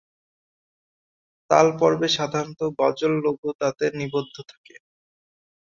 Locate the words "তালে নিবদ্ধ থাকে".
3.59-4.75